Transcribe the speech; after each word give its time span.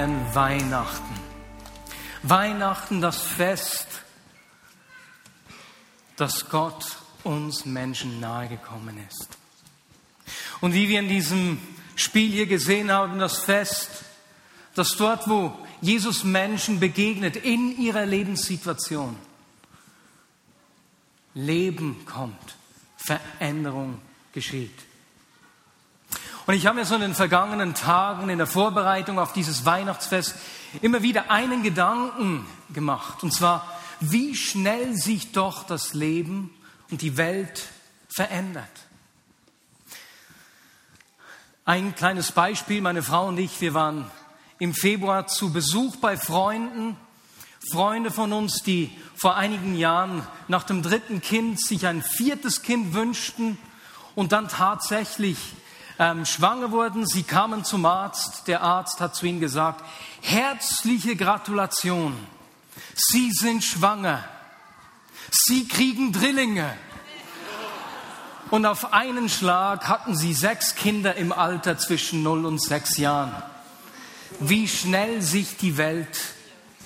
Feiern 0.00 0.34
Weihnachten. 0.34 1.14
Weihnachten, 2.22 3.00
das 3.02 3.20
Fest, 3.20 3.86
dass 6.16 6.48
Gott 6.48 6.96
uns 7.22 7.66
Menschen 7.66 8.18
nahegekommen 8.18 8.96
ist. 9.08 9.28
Und 10.62 10.72
wie 10.72 10.88
wir 10.88 11.00
in 11.00 11.08
diesem 11.08 11.58
Spiel 11.96 12.30
hier 12.30 12.46
gesehen 12.46 12.90
haben, 12.90 13.18
das 13.18 13.38
Fest, 13.40 13.90
dass 14.74 14.96
dort, 14.96 15.28
wo 15.28 15.54
Jesus 15.82 16.24
Menschen 16.24 16.80
begegnet, 16.80 17.36
in 17.36 17.78
ihrer 17.78 18.06
Lebenssituation, 18.06 19.16
Leben 21.34 22.06
kommt, 22.06 22.56
Veränderung 22.96 24.00
geschieht. 24.32 24.78
Und 26.50 26.56
ich 26.56 26.66
habe 26.66 26.80
mir 26.80 26.84
so 26.84 26.96
in 26.96 27.00
den 27.00 27.14
vergangenen 27.14 27.74
Tagen 27.74 28.28
in 28.28 28.38
der 28.38 28.46
Vorbereitung 28.48 29.20
auf 29.20 29.32
dieses 29.32 29.64
Weihnachtsfest 29.66 30.34
immer 30.82 31.00
wieder 31.00 31.30
einen 31.30 31.62
Gedanken 31.62 32.44
gemacht. 32.74 33.22
Und 33.22 33.32
zwar, 33.32 33.64
wie 34.00 34.34
schnell 34.34 34.96
sich 34.96 35.30
doch 35.30 35.62
das 35.62 35.94
Leben 35.94 36.52
und 36.90 37.02
die 37.02 37.16
Welt 37.16 37.68
verändert. 38.08 38.64
Ein 41.64 41.94
kleines 41.94 42.32
Beispiel, 42.32 42.80
meine 42.80 43.04
Frau 43.04 43.28
und 43.28 43.38
ich, 43.38 43.60
wir 43.60 43.72
waren 43.72 44.10
im 44.58 44.74
Februar 44.74 45.28
zu 45.28 45.52
Besuch 45.52 45.94
bei 45.98 46.16
Freunden, 46.16 46.96
Freunde 47.70 48.10
von 48.10 48.32
uns, 48.32 48.64
die 48.64 48.90
vor 49.14 49.36
einigen 49.36 49.76
Jahren 49.76 50.26
nach 50.48 50.64
dem 50.64 50.82
dritten 50.82 51.20
Kind 51.20 51.64
sich 51.64 51.86
ein 51.86 52.02
viertes 52.02 52.62
Kind 52.62 52.92
wünschten 52.92 53.56
und 54.16 54.32
dann 54.32 54.48
tatsächlich 54.48 55.38
ähm, 56.00 56.24
schwanger 56.24 56.72
wurden. 56.72 57.06
Sie 57.06 57.22
kamen 57.22 57.62
zum 57.62 57.84
Arzt. 57.84 58.48
Der 58.48 58.62
Arzt 58.62 59.00
hat 59.00 59.14
zu 59.14 59.26
ihnen 59.26 59.38
gesagt, 59.38 59.84
herzliche 60.22 61.14
Gratulation. 61.14 62.16
Sie 62.94 63.30
sind 63.30 63.62
schwanger. 63.62 64.24
Sie 65.30 65.68
kriegen 65.68 66.10
Drillinge. 66.10 66.74
Und 68.50 68.64
auf 68.64 68.94
einen 68.94 69.28
Schlag 69.28 69.86
hatten 69.86 70.16
sie 70.16 70.32
sechs 70.32 70.74
Kinder 70.74 71.14
im 71.14 71.32
Alter 71.32 71.78
zwischen 71.78 72.22
0 72.22 72.46
und 72.46 72.60
6 72.60 72.96
Jahren. 72.96 73.32
Wie 74.40 74.66
schnell 74.66 75.20
sich 75.20 75.58
die 75.58 75.76
Welt 75.76 76.18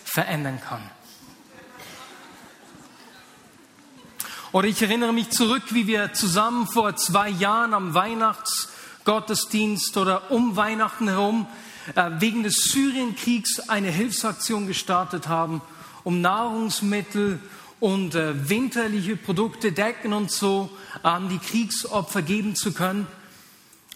verändern 0.04 0.60
kann. 0.60 0.82
Oder 4.50 4.68
ich 4.68 4.82
erinnere 4.82 5.12
mich 5.12 5.30
zurück, 5.30 5.62
wie 5.70 5.86
wir 5.86 6.12
zusammen 6.12 6.66
vor 6.66 6.96
zwei 6.96 7.28
Jahren 7.28 7.74
am 7.74 7.94
Weihnachts- 7.94 8.73
Gottesdienst 9.04 9.96
oder 9.96 10.30
um 10.30 10.56
Weihnachten 10.56 11.08
herum 11.08 11.46
äh, 11.94 12.10
wegen 12.18 12.42
des 12.42 12.54
Syrienkriegs 12.54 13.68
eine 13.68 13.90
Hilfsaktion 13.90 14.66
gestartet 14.66 15.28
haben, 15.28 15.60
um 16.02 16.20
Nahrungsmittel 16.20 17.40
und 17.80 18.14
äh, 18.14 18.48
winterliche 18.48 19.16
Produkte, 19.16 19.72
Decken 19.72 20.12
und 20.12 20.30
so 20.30 20.70
an 21.02 21.28
die 21.28 21.38
Kriegsopfer 21.38 22.22
geben 22.22 22.56
zu 22.56 22.72
können. 22.72 23.06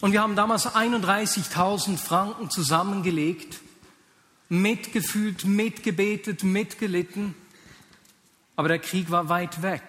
Und 0.01 0.11
wir 0.11 0.21
haben 0.21 0.35
damals 0.35 0.67
31.000 0.67 1.97
Franken 1.97 2.49
zusammengelegt, 2.49 3.59
mitgefühlt, 4.47 5.45
mitgebetet, 5.45 6.43
mitgelitten. 6.43 7.35
Aber 8.55 8.67
der 8.67 8.79
Krieg 8.79 9.11
war 9.11 9.27
weit 9.27 9.61
weg. 9.61 9.83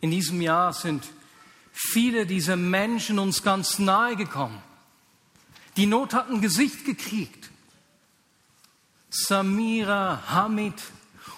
In 0.00 0.10
diesem 0.10 0.40
Jahr 0.40 0.72
sind 0.72 1.04
viele 1.80 2.26
dieser 2.26 2.56
Menschen 2.56 3.20
uns 3.20 3.44
ganz 3.44 3.78
nahe 3.78 4.16
gekommen. 4.16 4.60
Die 5.76 5.86
Not 5.86 6.12
hat 6.12 6.28
ein 6.28 6.40
Gesicht 6.40 6.84
gekriegt. 6.84 7.50
Samira, 9.10 10.24
Hamid 10.28 10.74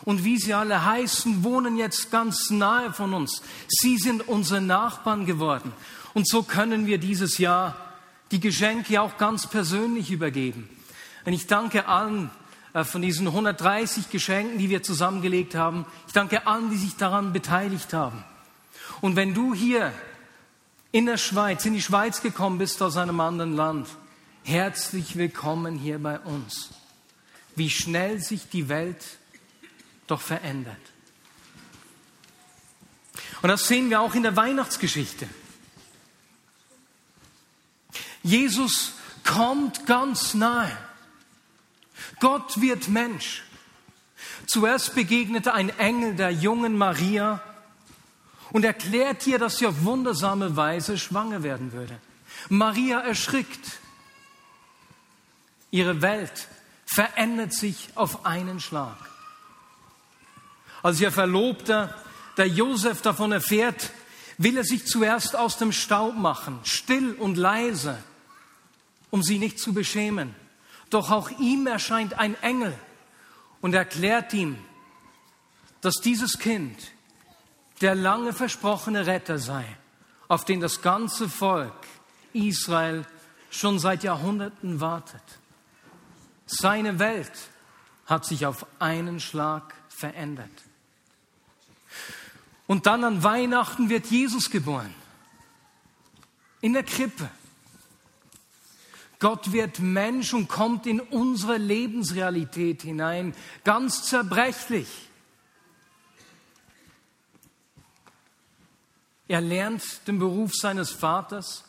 und 0.05 0.25
wie 0.25 0.39
sie 0.39 0.55
alle 0.55 0.83
heißen, 0.83 1.45
wohnen 1.45 1.77
jetzt 1.77 2.11
ganz 2.11 2.49
nahe 2.49 2.91
von 2.95 3.13
uns. 3.13 3.43
Sie 3.69 3.99
sind 3.99 4.27
unsere 4.27 4.63
Nachbarn 4.63 5.27
geworden. 5.27 5.73
Und 6.15 6.27
so 6.27 6.43
können 6.43 6.87
wir 6.87 6.97
dieses 6.97 7.37
Jahr 7.37 7.77
die 8.31 8.41
Geschenke 8.41 9.03
auch 9.03 9.19
ganz 9.19 9.47
persönlich 9.47 10.11
übergeben. 10.11 10.71
Und 11.27 11.35
ich 11.35 11.49
danke 11.49 11.87
allen 11.87 12.31
äh, 12.73 12.83
von 12.85 13.03
diesen 13.03 13.27
130 13.27 14.09
Geschenken, 14.09 14.59
die 14.59 14.71
wir 14.71 14.83
zusammengelegt 14.83 15.55
haben. 15.55 15.85
Ich 16.07 16.15
danke 16.15 16.47
allen, 16.47 16.71
die 16.71 16.79
sich 16.79 16.97
daran 16.97 17.35
beteiligt 17.35 17.93
haben. 17.93 18.25
Und 19.03 19.17
wenn 19.17 19.35
du 19.35 19.53
hier 19.53 19.93
in 20.93 21.07
der 21.07 21.19
Schweiz, 21.19 21.65
in 21.65 21.75
die 21.75 21.83
Schweiz 21.83 22.21
gekommen 22.21 22.59
bist 22.59 22.83
aus 22.83 22.97
einem 22.97 23.21
anderen 23.21 23.55
Land, 23.55 23.89
herzlich 24.43 25.17
willkommen 25.17 25.79
hier 25.79 25.99
bei 25.99 26.19
uns. 26.19 26.71
Wie 27.55 27.71
schnell 27.71 28.21
sich 28.21 28.49
die 28.49 28.69
Welt 28.69 29.05
doch 30.07 30.21
verändert. 30.21 30.77
Und 33.43 33.49
das 33.49 33.69
sehen 33.69 33.91
wir 33.91 34.01
auch 34.01 34.15
in 34.15 34.25
der 34.25 34.37
Weihnachtsgeschichte. 34.37 35.29
Jesus 38.23 38.93
kommt 39.25 39.87
ganz 39.87 40.35
nahe. 40.35 40.77
Gott 42.19 42.61
wird 42.61 42.89
Mensch. 42.89 43.45
Zuerst 44.47 44.95
begegnete 44.95 45.55
ein 45.55 45.71
Engel 45.79 46.17
der 46.17 46.31
jungen 46.31 46.77
Maria 46.77 47.43
und 48.53 48.65
erklärt 48.65 49.27
ihr, 49.27 49.39
dass 49.39 49.59
sie 49.59 49.67
auf 49.67 49.85
wundersame 49.85 50.57
Weise 50.57 50.99
schwanger 50.99 51.43
werden 51.43 51.73
würde. 51.73 51.99
Maria 52.49 53.01
erschrickt. 53.01 53.79
Ihre 55.71 56.03
Welt 56.03 56.49
verändert 56.87 57.55
sich 57.55 57.91
auf 57.95 58.27
einen 58.27 58.61
Schlag. 58.61 58.97
Als 60.83 61.01
ihr 61.01 61.13
Verlobter, 61.13 61.95
der 62.37 62.49
Josef, 62.49 63.03
davon 63.03 63.33
erfährt, 63.33 63.91
will 64.39 64.57
er 64.57 64.65
sich 64.65 64.87
zuerst 64.87 65.37
aus 65.37 65.59
dem 65.59 65.71
Staub 65.71 66.17
machen, 66.17 66.59
still 66.65 67.13
und 67.13 67.37
leise, 67.37 68.03
um 69.11 69.23
sie 69.23 69.39
nicht 69.39 69.59
zu 69.61 69.75
beschämen. 69.75 70.35
Doch 70.89 71.11
auch 71.11 71.31
ihm 71.39 71.67
erscheint 71.67 72.15
ein 72.15 72.35
Engel 72.43 72.75
und 73.61 73.75
erklärt 73.75 74.33
ihm, 74.33 74.57
dass 75.83 75.97
dieses 75.97 76.39
Kind 76.39 76.77
der 77.81 77.95
lange 77.95 78.33
versprochene 78.33 79.07
Retter 79.07 79.39
sei, 79.39 79.65
auf 80.29 80.45
den 80.45 80.61
das 80.61 80.83
ganze 80.83 81.29
Volk 81.29 81.73
Israel 82.33 83.05
schon 83.51 83.79
seit 83.79 84.05
Jahrhunderten 84.05 84.81
wartet. 84.81 85.23
Seine 86.47 86.99
Welt 86.99 87.33
hat 88.07 88.25
sich 88.25 88.47
auf 88.47 88.67
einen 88.79 89.21
Schlag 89.21 89.75
verändert. 89.89 90.51
Und 92.67 92.87
dann 92.87 93.05
an 93.05 93.23
Weihnachten 93.23 93.89
wird 93.89 94.07
Jesus 94.07 94.51
geboren. 94.51 94.95
In 96.61 96.73
der 96.73 96.85
Krippe. 96.85 97.29
Gott 99.19 99.53
wird 99.53 99.81
Mensch 99.81 100.33
und 100.33 100.49
kommt 100.49 100.87
in 100.87 101.01
unsere 101.01 101.59
Lebensrealität 101.59 102.83
hinein, 102.83 103.35
ganz 103.65 104.05
zerbrechlich. 104.05 105.10
Er 109.31 109.41
lernt 109.41 110.09
den 110.09 110.19
Beruf 110.19 110.57
seines 110.57 110.91
Vaters, 110.91 111.63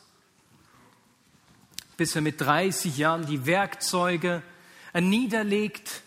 bis 1.95 2.15
er 2.15 2.23
mit 2.23 2.41
30 2.41 2.97
Jahren 2.97 3.27
die 3.27 3.45
Werkzeuge 3.45 4.41
niederlegt, 4.99 6.01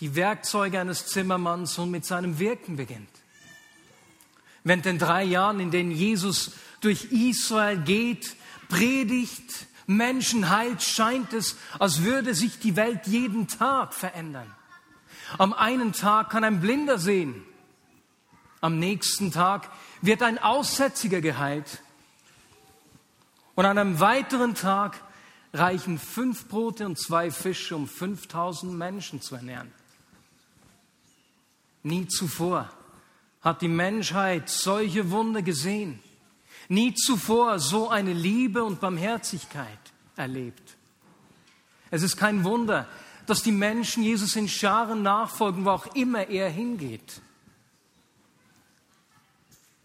die 0.00 0.14
Werkzeuge 0.16 0.78
eines 0.78 1.06
Zimmermanns 1.06 1.78
und 1.78 1.90
mit 1.90 2.04
seinem 2.04 2.38
Wirken 2.38 2.76
beginnt. 2.76 3.08
Während 4.64 4.84
den 4.84 4.98
drei 4.98 5.24
Jahren, 5.24 5.60
in 5.60 5.70
denen 5.70 5.92
Jesus 5.92 6.52
durch 6.82 7.10
Israel 7.10 7.78
geht, 7.78 8.36
predigt, 8.68 9.66
Menschen 9.86 10.50
heilt, 10.50 10.82
scheint 10.82 11.32
es, 11.32 11.56
als 11.78 12.02
würde 12.02 12.34
sich 12.34 12.58
die 12.58 12.76
Welt 12.76 13.06
jeden 13.06 13.48
Tag 13.48 13.94
verändern. 13.94 14.54
Am 15.38 15.54
einen 15.54 15.94
Tag 15.94 16.28
kann 16.28 16.44
ein 16.44 16.60
Blinder 16.60 16.98
sehen, 16.98 17.46
am 18.60 18.78
nächsten 18.78 19.32
Tag 19.32 19.70
wird 20.02 20.22
ein 20.22 20.38
Aussätziger 20.38 21.20
geheilt. 21.20 21.82
Und 23.54 23.64
an 23.66 23.78
einem 23.78 24.00
weiteren 24.00 24.54
Tag 24.54 25.02
reichen 25.52 25.98
fünf 25.98 26.48
Brote 26.48 26.86
und 26.86 26.98
zwei 26.98 27.30
Fische, 27.30 27.76
um 27.76 27.88
5000 27.88 28.72
Menschen 28.72 29.20
zu 29.20 29.34
ernähren. 29.34 29.72
Nie 31.82 32.06
zuvor 32.06 32.70
hat 33.40 33.62
die 33.62 33.68
Menschheit 33.68 34.48
solche 34.48 35.10
Wunder 35.10 35.42
gesehen. 35.42 36.00
Nie 36.68 36.94
zuvor 36.94 37.58
so 37.58 37.88
eine 37.88 38.12
Liebe 38.12 38.62
und 38.62 38.80
Barmherzigkeit 38.80 39.78
erlebt. 40.14 40.76
Es 41.90 42.02
ist 42.02 42.16
kein 42.16 42.44
Wunder, 42.44 42.86
dass 43.26 43.42
die 43.42 43.52
Menschen 43.52 44.02
Jesus 44.02 44.36
in 44.36 44.48
Scharen 44.48 45.02
nachfolgen, 45.02 45.64
wo 45.64 45.70
auch 45.70 45.94
immer 45.94 46.28
er 46.28 46.48
hingeht. 46.50 47.20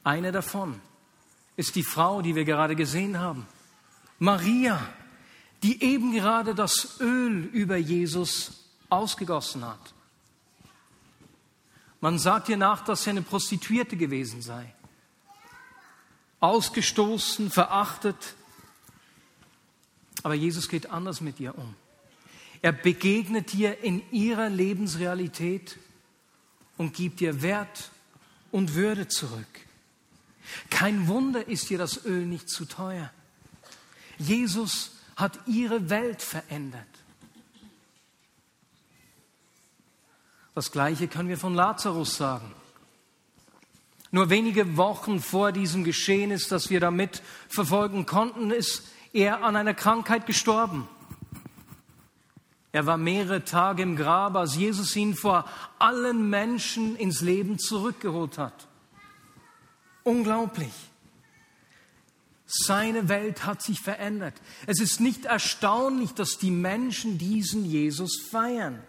Eine 0.06 0.32
davon 0.32 0.80
ist 1.58 1.76
die 1.76 1.84
Frau, 1.84 2.22
die 2.22 2.36
wir 2.36 2.46
gerade 2.46 2.76
gesehen 2.76 3.20
haben. 3.20 3.48
Maria, 4.20 4.80
die 5.64 5.82
eben 5.82 6.14
gerade 6.14 6.54
das 6.54 7.00
Öl 7.02 7.44
über 7.46 7.76
Jesus 7.76 8.52
ausgegossen 8.88 9.66
hat. 9.66 9.94
Man 12.02 12.20
sagt 12.20 12.50
ihr 12.50 12.58
nach, 12.58 12.84
dass 12.86 13.04
sie 13.04 13.10
eine 13.10 13.24
Prostituierte 13.24 13.98
gewesen 13.98 14.44
sei. 14.44 14.76
Ausgestoßen, 16.40 17.50
verachtet. 17.50 18.36
Aber 20.22 20.36
Jesus 20.36 20.70
geht 20.70 20.92
anders 20.92 21.20
mit 21.20 21.40
ihr 21.40 21.58
um. 21.58 21.74
Er 22.62 22.74
begegnet 22.74 23.56
ihr 23.56 23.84
in 23.84 24.04
ihrer 24.12 24.50
Lebensrealität 24.50 25.80
und 26.78 26.94
gibt 26.94 27.22
ihr 27.22 27.42
Wert 27.42 27.90
und 28.52 28.76
Würde 28.76 29.08
zurück. 29.08 29.66
Kein 30.70 31.08
Wunder 31.08 31.48
ist 31.48 31.70
ihr 31.72 31.78
das 31.78 32.06
Öl 32.06 32.26
nicht 32.26 32.50
zu 32.50 32.66
teuer. 32.66 33.12
Jesus 34.18 34.92
hat 35.16 35.40
ihre 35.46 35.90
Welt 35.90 36.22
verändert. 36.22 36.84
Das 40.54 40.72
Gleiche 40.72 41.08
können 41.08 41.30
wir 41.30 41.38
von 41.38 41.54
Lazarus 41.54 42.16
sagen. 42.16 42.54
Nur 44.12 44.30
wenige 44.30 44.78
Wochen 44.78 45.20
vor 45.20 45.52
diesem 45.52 45.84
Geschehnis, 45.84 46.48
das 46.48 46.70
wir 46.70 46.80
damit 46.80 47.22
verfolgen 47.50 48.06
konnten, 48.06 48.52
ist 48.52 48.84
er 49.12 49.44
an 49.44 49.58
einer 49.58 49.74
Krankheit 49.74 50.26
gestorben. 50.26 50.88
Er 52.72 52.86
war 52.86 52.98
mehrere 52.98 53.44
Tage 53.44 53.84
im 53.84 53.96
Grab, 53.96 54.36
als 54.36 54.56
Jesus 54.56 54.96
ihn 54.96 55.16
vor 55.16 55.46
allen 55.80 56.30
Menschen 56.30 56.96
ins 56.96 57.22
Leben 57.22 57.60
zurückgeholt 57.60 58.38
hat. 58.38 58.68
Unglaublich. 60.06 60.72
Seine 62.46 63.10
Welt 63.10 63.44
hat 63.44 63.64
sich 63.64 63.82
verändert. 63.82 64.36
Es 64.68 64.80
ist 64.80 65.00
nicht 65.02 65.26
erstaunlich, 65.26 66.14
dass 66.14 66.38
die 66.38 66.52
Menschen 66.52 67.18
diesen 67.18 67.66
Jesus 67.66 68.22
feiern. 68.30 68.84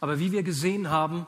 Aber 0.00 0.18
wie 0.18 0.32
wir 0.32 0.42
gesehen 0.42 0.90
haben, 0.90 1.26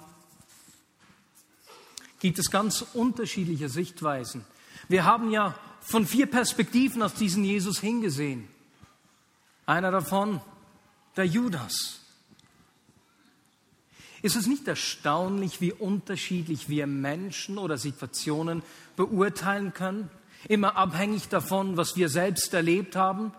gibt 2.18 2.40
es 2.40 2.50
ganz 2.50 2.84
unterschiedliche 2.92 3.68
Sichtweisen. 3.68 4.44
Wir 4.88 5.04
haben 5.04 5.30
ja 5.30 5.56
von 5.80 6.04
vier 6.04 6.26
Perspektiven 6.26 7.02
auf 7.02 7.14
diesen 7.14 7.44
Jesus 7.44 7.78
hingesehen. 7.78 8.48
Einer 9.64 9.92
davon, 9.92 10.40
der 11.16 11.24
Judas. 11.24 11.99
Ist 14.22 14.36
es 14.36 14.46
nicht 14.46 14.68
erstaunlich, 14.68 15.60
wie 15.60 15.72
unterschiedlich 15.72 16.68
wir 16.68 16.86
Menschen 16.86 17.56
oder 17.58 17.78
Situationen 17.78 18.62
beurteilen 18.96 19.72
können? 19.72 20.10
Immer 20.48 20.76
abhängig 20.76 21.28
davon, 21.28 21.76
was 21.76 21.96
wir 21.96 22.08
selbst 22.08 22.52
erlebt 22.52 22.96
haben 22.96 23.32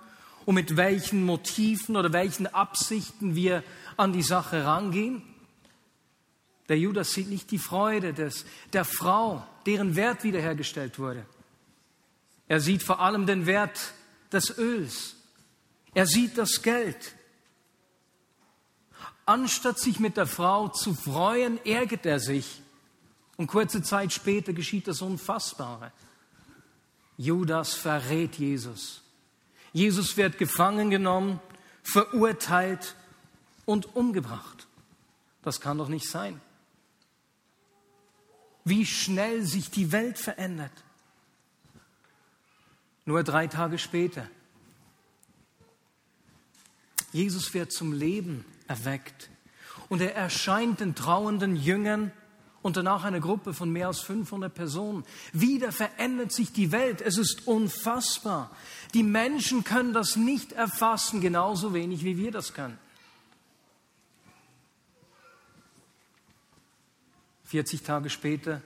und 0.45 0.55
mit 0.55 0.77
welchen 0.77 1.23
Motiven 1.23 1.95
oder 1.95 2.13
welchen 2.13 2.47
Absichten 2.47 3.35
wir 3.35 3.63
an 3.97 4.13
die 4.13 4.23
Sache 4.23 4.65
rangehen. 4.65 5.21
Der 6.69 6.79
Judas 6.79 7.11
sieht 7.11 7.29
nicht 7.29 7.51
die 7.51 7.57
Freude 7.57 8.13
des, 8.13 8.45
der 8.73 8.85
Frau, 8.85 9.45
deren 9.65 9.95
Wert 9.95 10.23
wiederhergestellt 10.23 10.99
wurde. 10.99 11.25
Er 12.47 12.59
sieht 12.59 12.83
vor 12.83 12.99
allem 12.99 13.25
den 13.25 13.45
Wert 13.45 13.93
des 14.31 14.57
Öls. 14.57 15.15
Er 15.93 16.05
sieht 16.05 16.37
das 16.37 16.61
Geld. 16.61 17.13
Anstatt 19.31 19.79
sich 19.79 20.01
mit 20.01 20.17
der 20.17 20.27
Frau 20.27 20.67
zu 20.67 20.93
freuen, 20.93 21.57
ärgert 21.65 22.05
er 22.05 22.19
sich. 22.19 22.61
Und 23.37 23.47
kurze 23.47 23.81
Zeit 23.81 24.11
später 24.11 24.51
geschieht 24.51 24.89
das 24.89 25.01
Unfassbare. 25.01 25.93
Judas 27.15 27.73
verrät 27.73 28.35
Jesus. 28.35 29.01
Jesus 29.71 30.17
wird 30.17 30.37
gefangen 30.37 30.89
genommen, 30.89 31.39
verurteilt 31.81 32.97
und 33.63 33.95
umgebracht. 33.95 34.67
Das 35.43 35.61
kann 35.61 35.77
doch 35.77 35.87
nicht 35.87 36.09
sein. 36.09 36.41
Wie 38.65 38.85
schnell 38.85 39.43
sich 39.43 39.71
die 39.71 39.93
Welt 39.93 40.17
verändert. 40.17 40.73
Nur 43.05 43.23
drei 43.23 43.47
Tage 43.47 43.77
später. 43.77 44.27
Jesus 47.13 47.53
wird 47.53 47.71
zum 47.71 47.93
Leben 47.93 48.43
erweckt 48.71 49.29
und 49.89 50.01
er 50.01 50.15
erscheint 50.15 50.79
den 50.79 50.95
trauenden 50.95 51.57
Jüngern 51.57 52.13
und 52.61 52.77
danach 52.77 53.03
eine 53.03 53.19
Gruppe 53.19 53.53
von 53.53 53.69
mehr 53.69 53.87
als 53.87 53.99
500 53.99 54.53
Personen. 54.53 55.03
Wieder 55.33 55.73
verändert 55.73 56.31
sich 56.31 56.53
die 56.53 56.71
Welt. 56.71 57.01
Es 57.01 57.17
ist 57.17 57.47
unfassbar. 57.47 58.49
Die 58.93 59.03
Menschen 59.03 59.65
können 59.65 59.93
das 59.93 60.15
nicht 60.15 60.53
erfassen, 60.53 61.19
genauso 61.19 61.73
wenig 61.73 62.05
wie 62.05 62.17
wir 62.17 62.31
das 62.31 62.53
können. 62.53 62.77
40 67.45 67.81
Tage 67.81 68.09
später 68.09 68.61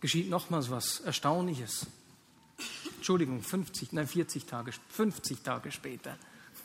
geschieht 0.00 0.30
nochmals 0.30 0.70
was 0.70 1.00
Erstaunliches. 1.00 1.86
Entschuldigung, 2.96 3.42
50, 3.42 3.92
nein, 3.92 4.06
40 4.06 4.46
Tage, 4.46 4.72
50 4.88 5.42
Tage 5.42 5.70
später. 5.70 6.16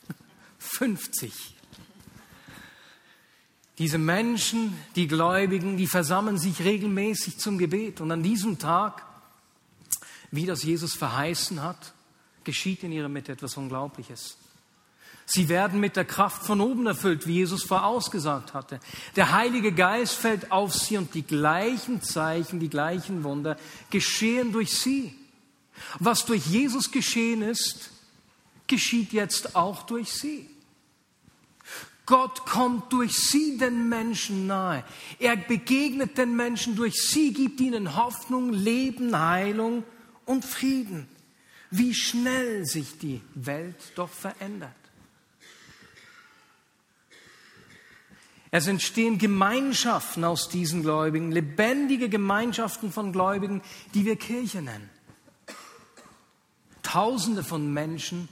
50. 0.59 1.57
Diese 3.77 3.97
Menschen, 3.97 4.75
die 4.95 5.07
Gläubigen, 5.07 5.77
die 5.77 5.87
versammeln 5.87 6.39
sich 6.39 6.61
regelmäßig 6.61 7.37
zum 7.37 7.57
Gebet. 7.57 8.01
Und 8.01 8.11
an 8.11 8.23
diesem 8.23 8.57
Tag, 8.57 9.03
wie 10.31 10.45
das 10.45 10.63
Jesus 10.63 10.95
verheißen 10.95 11.61
hat, 11.61 11.93
geschieht 12.43 12.83
in 12.83 12.91
ihrer 12.91 13.09
Mitte 13.09 13.33
etwas 13.33 13.55
Unglaubliches. 13.55 14.37
Sie 15.29 15.49
werden 15.49 15.81
mit 15.81 15.97
der 15.97 16.05
Kraft 16.05 16.43
von 16.43 16.61
oben 16.61 16.87
erfüllt, 16.87 17.27
wie 17.27 17.33
Jesus 17.33 17.63
vorausgesagt 17.63 18.53
hatte. 18.53 18.79
Der 19.17 19.33
Heilige 19.33 19.73
Geist 19.73 20.13
fällt 20.13 20.53
auf 20.53 20.73
sie 20.73 20.97
und 20.97 21.13
die 21.13 21.23
gleichen 21.23 22.01
Zeichen, 22.01 22.61
die 22.61 22.69
gleichen 22.69 23.25
Wunder 23.25 23.57
geschehen 23.89 24.53
durch 24.53 24.79
sie. 24.79 25.13
Was 25.99 26.25
durch 26.25 26.47
Jesus 26.47 26.91
geschehen 26.91 27.41
ist, 27.41 27.91
geschieht 28.67 29.11
jetzt 29.11 29.55
auch 29.55 29.83
durch 29.83 30.13
sie. 30.13 30.49
Gott 32.07 32.45
kommt 32.45 32.93
durch 32.93 33.13
sie 33.17 33.57
den 33.57 33.89
Menschen 33.89 34.47
nahe. 34.47 34.85
Er 35.19 35.35
begegnet 35.35 36.17
den 36.17 36.37
Menschen 36.37 36.77
durch 36.77 36.95
sie, 36.95 37.33
gibt 37.33 37.59
ihnen 37.59 37.97
Hoffnung, 37.97 38.53
Leben, 38.53 39.19
Heilung 39.19 39.83
und 40.25 40.45
Frieden. 40.45 41.09
Wie 41.69 41.93
schnell 41.93 42.65
sich 42.65 42.97
die 42.97 43.21
Welt 43.35 43.75
doch 43.95 44.09
verändert. 44.09 44.71
Es 48.51 48.67
entstehen 48.67 49.17
Gemeinschaften 49.17 50.23
aus 50.23 50.47
diesen 50.47 50.83
Gläubigen, 50.83 51.33
lebendige 51.33 52.07
Gemeinschaften 52.07 52.93
von 52.93 53.11
Gläubigen, 53.11 53.61
die 53.93 54.05
wir 54.05 54.15
Kirche 54.15 54.61
nennen. 54.61 54.89
Tausende 56.83 57.43
von 57.43 57.73
Menschen 57.73 58.29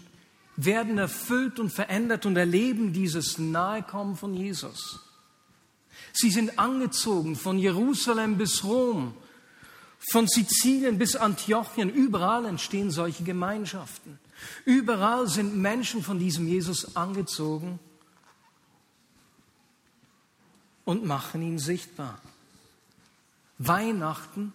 werden 0.58 0.98
erfüllt 0.98 1.60
und 1.60 1.70
verändert 1.70 2.26
und 2.26 2.38
erleben 2.38 2.94
dieses 2.94 3.38
Nahekommen 3.38 4.16
von 4.16 4.34
Jesus. 4.34 5.00
Sie 6.14 6.32
sind 6.32 6.58
angezogen 6.58 7.36
von 7.36 7.58
Jerusalem 7.58 8.38
bis 8.38 8.64
Rom, 8.64 9.16
von 10.12 10.28
Sizilien 10.28 10.98
bis 10.98 11.16
Antiochien. 11.16 11.90
Überall 11.90 12.46
entstehen 12.46 12.92
solche 12.92 13.24
Gemeinschaften. 13.24 14.20
Überall 14.64 15.28
sind 15.28 15.58
Menschen 15.58 16.04
von 16.04 16.20
diesem 16.20 16.48
Jesus 16.48 16.96
angezogen 16.96 17.80
und 20.86 21.06
machen 21.06 21.42
ihn 21.42 21.60
sichtbar. 21.60 22.20
Weihnachten 23.58 24.54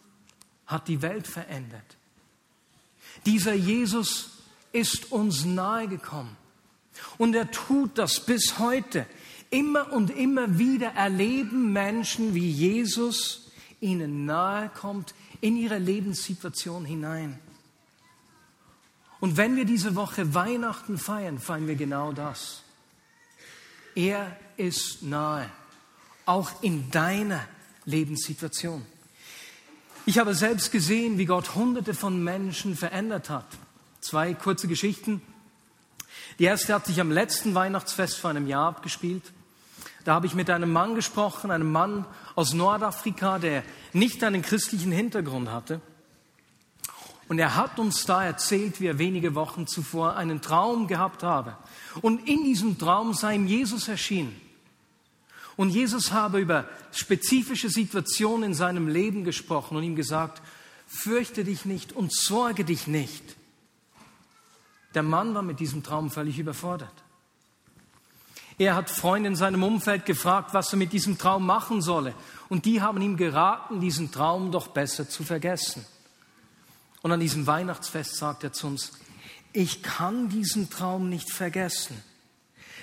hat 0.66 0.88
die 0.88 1.02
Welt 1.02 1.26
verändert. 1.26 1.96
Dieser 3.26 3.54
Jesus 3.54 4.39
ist 4.72 5.12
uns 5.12 5.44
nahegekommen. 5.44 6.36
Und 7.18 7.34
er 7.34 7.50
tut 7.50 7.98
das 7.98 8.20
bis 8.20 8.58
heute. 8.58 9.06
Immer 9.50 9.92
und 9.92 10.10
immer 10.10 10.58
wieder 10.58 10.88
erleben 10.92 11.72
Menschen, 11.72 12.34
wie 12.34 12.48
Jesus 12.48 13.50
ihnen 13.80 14.24
nahe 14.26 14.68
kommt 14.68 15.14
in 15.40 15.56
ihre 15.56 15.78
Lebenssituation 15.78 16.84
hinein. 16.84 17.38
Und 19.20 19.36
wenn 19.36 19.56
wir 19.56 19.64
diese 19.64 19.96
Woche 19.96 20.34
Weihnachten 20.34 20.98
feiern, 20.98 21.38
feiern 21.38 21.66
wir 21.66 21.74
genau 21.76 22.12
das. 22.12 22.62
Er 23.94 24.36
ist 24.56 25.02
nahe, 25.02 25.50
auch 26.26 26.62
in 26.62 26.90
deiner 26.90 27.46
Lebenssituation. 27.84 28.86
Ich 30.06 30.18
habe 30.18 30.34
selbst 30.34 30.72
gesehen, 30.72 31.18
wie 31.18 31.26
Gott 31.26 31.54
Hunderte 31.54 31.92
von 31.92 32.22
Menschen 32.22 32.76
verändert 32.76 33.28
hat. 33.28 33.46
Zwei 34.00 34.34
kurze 34.34 34.66
Geschichten. 34.66 35.22
Die 36.38 36.44
erste 36.44 36.74
hat 36.74 36.86
sich 36.86 37.00
am 37.00 37.10
letzten 37.10 37.54
Weihnachtsfest 37.54 38.18
vor 38.18 38.30
einem 38.30 38.46
Jahr 38.46 38.68
abgespielt. 38.68 39.22
Da 40.04 40.14
habe 40.14 40.26
ich 40.26 40.34
mit 40.34 40.48
einem 40.48 40.72
Mann 40.72 40.94
gesprochen, 40.94 41.50
einem 41.50 41.70
Mann 41.70 42.06
aus 42.34 42.54
Nordafrika, 42.54 43.38
der 43.38 43.62
nicht 43.92 44.24
einen 44.24 44.40
christlichen 44.40 44.92
Hintergrund 44.92 45.50
hatte. 45.50 45.82
Und 47.28 47.38
er 47.38 47.54
hat 47.54 47.78
uns 47.78 48.06
da 48.06 48.24
erzählt, 48.24 48.80
wie 48.80 48.86
er 48.86 48.98
wenige 48.98 49.34
Wochen 49.34 49.66
zuvor 49.66 50.16
einen 50.16 50.40
Traum 50.40 50.88
gehabt 50.88 51.22
habe. 51.22 51.56
Und 52.00 52.26
in 52.26 52.42
diesem 52.44 52.78
Traum 52.78 53.12
sei 53.14 53.34
ihm 53.34 53.46
Jesus 53.46 53.86
erschienen. 53.86 54.40
Und 55.56 55.70
Jesus 55.70 56.10
habe 56.12 56.40
über 56.40 56.66
spezifische 56.90 57.68
Situationen 57.68 58.44
in 58.44 58.54
seinem 58.54 58.88
Leben 58.88 59.24
gesprochen 59.24 59.76
und 59.76 59.82
ihm 59.84 59.94
gesagt, 59.94 60.40
fürchte 60.86 61.44
dich 61.44 61.66
nicht 61.66 61.92
und 61.92 62.12
sorge 62.12 62.64
dich 62.64 62.86
nicht. 62.86 63.36
Der 64.94 65.02
Mann 65.02 65.34
war 65.34 65.42
mit 65.42 65.60
diesem 65.60 65.82
Traum 65.82 66.10
völlig 66.10 66.38
überfordert. 66.38 66.92
Er 68.58 68.74
hat 68.74 68.90
Freunde 68.90 69.28
in 69.28 69.36
seinem 69.36 69.62
Umfeld 69.62 70.04
gefragt, 70.04 70.52
was 70.52 70.72
er 70.72 70.76
mit 70.76 70.92
diesem 70.92 71.16
Traum 71.16 71.46
machen 71.46 71.80
solle. 71.80 72.14
Und 72.50 72.66
die 72.66 72.82
haben 72.82 73.00
ihm 73.00 73.16
geraten, 73.16 73.80
diesen 73.80 74.12
Traum 74.12 74.52
doch 74.52 74.68
besser 74.68 75.08
zu 75.08 75.24
vergessen. 75.24 75.86
Und 77.00 77.12
an 77.12 77.20
diesem 77.20 77.46
Weihnachtsfest 77.46 78.16
sagt 78.16 78.44
er 78.44 78.52
zu 78.52 78.66
uns, 78.66 78.92
ich 79.52 79.82
kann 79.82 80.28
diesen 80.28 80.68
Traum 80.68 81.08
nicht 81.08 81.32
vergessen. 81.32 82.02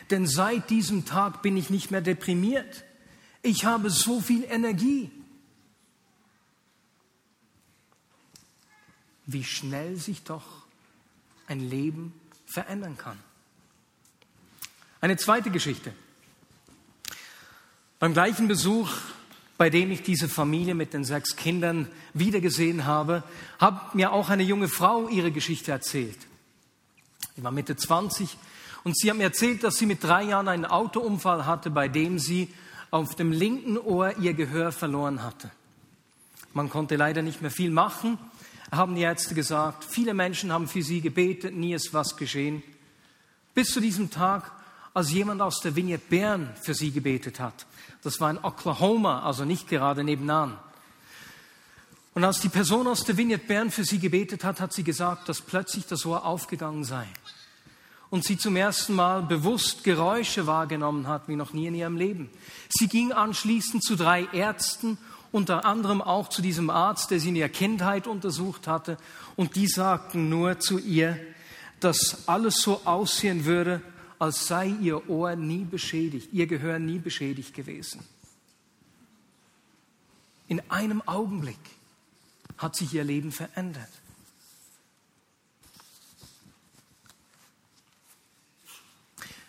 Denn 0.09 0.25
seit 0.25 0.69
diesem 0.69 1.05
Tag 1.05 1.41
bin 1.41 1.55
ich 1.55 1.69
nicht 1.69 1.91
mehr 1.91 2.01
deprimiert. 2.01 2.83
Ich 3.43 3.65
habe 3.65 3.89
so 3.89 4.19
viel 4.19 4.45
Energie. 4.45 5.11
Wie 9.25 9.43
schnell 9.43 9.97
sich 9.97 10.23
doch 10.23 10.66
ein 11.47 11.59
Leben 11.59 12.13
verändern 12.45 12.97
kann. 12.97 13.17
Eine 15.01 15.17
zweite 15.17 15.49
Geschichte. 15.49 15.93
Beim 17.99 18.13
gleichen 18.13 18.47
Besuch, 18.47 18.89
bei 19.57 19.69
dem 19.69 19.89
ich 19.91 20.03
diese 20.03 20.29
Familie 20.29 20.75
mit 20.75 20.93
den 20.93 21.03
sechs 21.03 21.35
Kindern 21.35 21.87
wiedergesehen 22.13 22.85
habe, 22.85 23.23
hat 23.59 23.95
mir 23.95 24.11
auch 24.11 24.29
eine 24.29 24.43
junge 24.43 24.67
Frau 24.67 25.07
ihre 25.07 25.31
Geschichte 25.31 25.71
erzählt. 25.71 26.17
Sie 27.35 27.43
war 27.43 27.51
Mitte 27.51 27.75
20 27.75 28.37
und 28.83 28.97
sie 28.97 29.09
hat 29.09 29.17
mir 29.17 29.23
erzählt, 29.23 29.63
dass 29.63 29.77
sie 29.77 29.85
mit 29.85 30.03
drei 30.03 30.23
Jahren 30.23 30.47
einen 30.47 30.65
Autounfall 30.65 31.45
hatte, 31.45 31.69
bei 31.69 31.87
dem 31.87 32.19
sie 32.19 32.53
auf 32.91 33.15
dem 33.15 33.31
linken 33.31 33.77
Ohr 33.77 34.17
ihr 34.17 34.33
Gehör 34.33 34.71
verloren 34.71 35.23
hatte. 35.23 35.51
Man 36.53 36.69
konnte 36.69 36.95
leider 36.95 37.21
nicht 37.21 37.41
mehr 37.41 37.51
viel 37.51 37.69
machen, 37.69 38.17
haben 38.71 38.95
die 38.95 39.01
Ärzte 39.01 39.35
gesagt. 39.35 39.85
Viele 39.85 40.13
Menschen 40.13 40.51
haben 40.51 40.67
für 40.67 40.81
sie 40.81 41.01
gebetet, 41.01 41.55
nie 41.55 41.73
ist 41.73 41.93
was 41.93 42.17
geschehen. 42.17 42.63
Bis 43.53 43.69
zu 43.69 43.79
diesem 43.79 44.09
Tag, 44.09 44.51
als 44.93 45.11
jemand 45.11 45.41
aus 45.41 45.59
der 45.61 45.75
Vignette 45.75 46.05
Bern 46.09 46.55
für 46.61 46.73
sie 46.73 46.91
gebetet 46.91 47.39
hat. 47.39 47.65
Das 48.03 48.19
war 48.19 48.29
in 48.29 48.39
Oklahoma, 48.39 49.23
also 49.23 49.45
nicht 49.45 49.67
gerade 49.67 50.03
nebenan. 50.03 50.57
Und 52.13 52.23
als 52.23 52.39
die 52.39 52.49
Person 52.49 52.87
aus 52.87 53.03
der 53.03 53.17
Vignette 53.17 53.45
Bern 53.45 53.71
für 53.71 53.83
sie 53.83 53.99
gebetet 53.99 54.43
hat, 54.43 54.59
hat 54.59 54.73
sie 54.73 54.83
gesagt, 54.83 55.29
dass 55.29 55.41
plötzlich 55.41 55.85
das 55.85 56.05
Ohr 56.05 56.25
aufgegangen 56.25 56.83
sei 56.83 57.07
und 58.09 58.23
sie 58.23 58.37
zum 58.37 58.55
ersten 58.55 58.93
Mal 58.95 59.23
bewusst 59.23 59.83
Geräusche 59.83 60.47
wahrgenommen 60.47 61.07
hat, 61.07 61.27
wie 61.27 61.35
noch 61.35 61.53
nie 61.53 61.67
in 61.67 61.75
ihrem 61.75 61.97
Leben. 61.97 62.29
Sie 62.69 62.87
ging 62.87 63.11
anschließend 63.11 63.83
zu 63.83 63.95
drei 63.95 64.27
Ärzten, 64.31 64.97
unter 65.31 65.65
anderem 65.65 66.01
auch 66.01 66.29
zu 66.29 66.41
diesem 66.41 66.69
Arzt, 66.69 67.11
der 67.11 67.19
sie 67.19 67.29
in 67.29 67.35
ihrer 67.35 67.49
Kindheit 67.49 68.07
untersucht 68.07 68.67
hatte, 68.67 68.97
und 69.35 69.55
die 69.55 69.67
sagten 69.67 70.29
nur 70.29 70.59
zu 70.59 70.79
ihr, 70.79 71.19
dass 71.79 72.27
alles 72.27 72.61
so 72.61 72.81
aussehen 72.85 73.45
würde, 73.45 73.81
als 74.19 74.47
sei 74.47 74.67
ihr 74.67 75.09
Ohr 75.09 75.35
nie 75.35 75.63
beschädigt, 75.63 76.29
ihr 76.33 76.47
Gehör 76.47 76.79
nie 76.79 76.99
beschädigt 76.99 77.53
gewesen. 77.53 78.03
In 80.47 80.61
einem 80.69 81.01
Augenblick 81.07 81.59
hat 82.57 82.75
sich 82.75 82.93
ihr 82.93 83.03
Leben 83.03 83.31
verändert. 83.31 83.89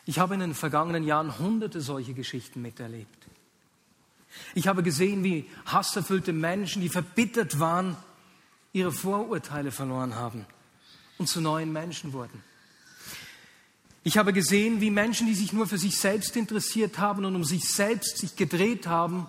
Ich 0.05 0.19
habe 0.19 0.35
in 0.35 0.41
den 0.41 0.55
vergangenen 0.55 1.05
Jahren 1.05 1.39
hunderte 1.39 1.81
solche 1.81 2.15
Geschichten 2.15 2.63
miterlebt. 2.63 3.28
Ich 4.55 4.69
habe 4.69 4.83
gesehen, 4.83 5.25
wie 5.25 5.49
hasserfüllte 5.67 6.33
Menschen, 6.33 6.83
die 6.83 6.89
verbittert 6.89 7.59
waren, 7.59 7.97
ihre 8.73 8.93
Vorurteile 8.93 9.71
verloren 9.71 10.15
haben 10.15 10.47
und 11.19 11.29
zu 11.29 11.41
neuen 11.41 11.73
Menschen 11.73 12.13
wurden. 12.13 12.43
Ich 14.05 14.17
habe 14.17 14.33
gesehen, 14.33 14.81
wie 14.81 14.91
Menschen, 14.91 15.27
die 15.27 15.35
sich 15.35 15.53
nur 15.53 15.67
für 15.67 15.79
sich 15.79 15.99
selbst 15.99 16.37
interessiert 16.37 16.99
haben 16.99 17.25
und 17.25 17.35
um 17.35 17.45
sich 17.45 17.69
selbst 17.69 18.19
sich 18.19 18.37
gedreht 18.37 18.87
haben, 18.87 19.27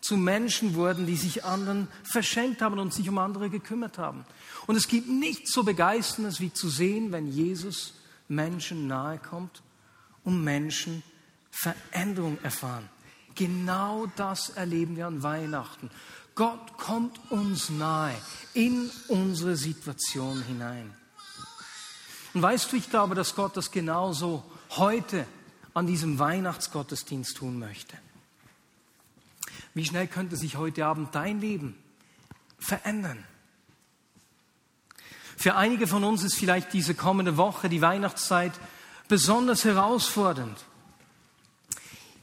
zu 0.00 0.18
Menschen 0.18 0.74
wurden, 0.74 1.06
die 1.06 1.16
sich 1.16 1.44
anderen 1.44 1.88
verschenkt 2.02 2.60
haben 2.60 2.78
und 2.78 2.92
sich 2.92 3.08
um 3.08 3.16
andere 3.16 3.48
gekümmert 3.48 3.96
haben. 3.96 4.26
Und 4.66 4.76
es 4.76 4.88
gibt 4.88 5.08
nichts 5.08 5.52
so 5.52 5.62
begeisterndes, 5.62 6.40
wie 6.40 6.52
zu 6.52 6.68
sehen, 6.68 7.12
wenn 7.12 7.26
Jesus 7.26 7.94
Menschen 8.28 8.86
nahe 8.86 9.18
kommt 9.18 9.62
und 10.24 10.44
Menschen 10.44 11.02
Veränderung 11.50 12.36
erfahren. 12.42 12.88
Genau 13.34 14.06
das 14.16 14.50
erleben 14.50 14.96
wir 14.96 15.06
an 15.06 15.22
Weihnachten. 15.22 15.90
Gott 16.34 16.78
kommt 16.78 17.18
uns 17.30 17.70
nahe 17.70 18.14
in 18.54 18.90
unsere 19.08 19.56
Situation 19.56 20.42
hinein. 20.42 20.92
Und 22.32 22.42
weißt 22.42 22.72
du, 22.72 22.76
ich 22.76 22.90
glaube, 22.90 23.14
dass 23.14 23.36
Gott 23.36 23.56
das 23.56 23.70
genauso 23.70 24.42
heute 24.70 25.26
an 25.72 25.86
diesem 25.86 26.18
Weihnachtsgottesdienst 26.18 27.36
tun 27.36 27.58
möchte. 27.58 27.96
Wie 29.74 29.84
schnell 29.84 30.06
könnte 30.06 30.36
sich 30.36 30.56
heute 30.56 30.86
Abend 30.86 31.14
dein 31.14 31.40
Leben 31.40 31.76
verändern? 32.58 33.24
Für 35.36 35.56
einige 35.56 35.86
von 35.86 36.04
uns 36.04 36.22
ist 36.22 36.36
vielleicht 36.36 36.72
diese 36.72 36.94
kommende 36.94 37.36
Woche, 37.36 37.68
die 37.68 37.82
Weihnachtszeit, 37.82 38.52
besonders 39.08 39.64
herausfordernd. 39.64 40.64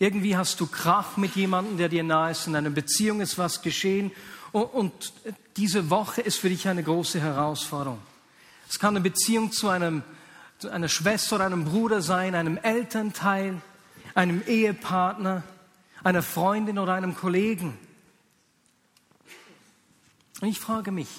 Irgendwie 0.01 0.35
hast 0.35 0.59
du 0.59 0.65
Krach 0.65 1.15
mit 1.17 1.35
jemandem, 1.35 1.77
der 1.77 1.87
dir 1.87 2.01
nahe 2.01 2.31
ist, 2.31 2.47
in 2.47 2.55
einer 2.55 2.71
Beziehung 2.71 3.21
ist 3.21 3.37
was 3.37 3.61
geschehen 3.61 4.11
und 4.51 5.13
diese 5.57 5.91
Woche 5.91 6.21
ist 6.21 6.39
für 6.39 6.49
dich 6.49 6.67
eine 6.67 6.81
große 6.81 7.21
Herausforderung. 7.21 7.99
Es 8.67 8.79
kann 8.79 8.95
eine 8.95 9.03
Beziehung 9.03 9.51
zu, 9.51 9.69
einem, 9.69 10.01
zu 10.57 10.71
einer 10.71 10.87
Schwester 10.87 11.35
oder 11.35 11.45
einem 11.45 11.65
Bruder 11.65 12.01
sein, 12.01 12.33
einem 12.33 12.57
Elternteil, 12.57 13.61
einem 14.15 14.41
Ehepartner, 14.47 15.43
einer 16.03 16.23
Freundin 16.23 16.79
oder 16.79 16.95
einem 16.95 17.15
Kollegen. 17.15 17.77
Und 20.41 20.47
ich 20.47 20.59
frage 20.59 20.91
mich, 20.91 21.09